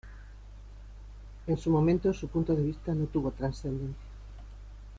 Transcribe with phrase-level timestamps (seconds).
[1.45, 3.95] En su momento, su punto de vista no obtuvo trascendencia.